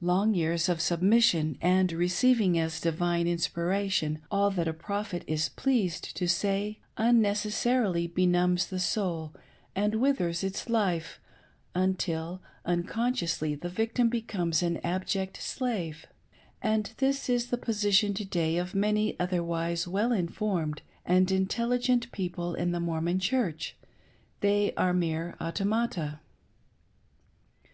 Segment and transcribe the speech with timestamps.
[0.00, 6.16] Long years of submission and receiving as divine inspiration 'all that a" Prophet" is pleased
[6.16, 9.34] to say, necessarily benumbs the soul
[9.76, 11.20] ?ind withers its life,
[11.74, 16.06] until unconsciously the victim becomes an abject slave.
[16.62, 22.54] And this is the position to day of many otherwise well informed and intelligent people
[22.54, 26.20] in the Mormon Church^they are mere automata.